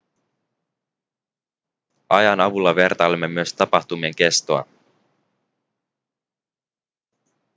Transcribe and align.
ajan 2.09 2.39
avulla 2.39 2.75
vertailemme 2.75 3.27
myös 3.27 3.53
tapahtumien 3.53 4.15
kestoa 4.15 4.65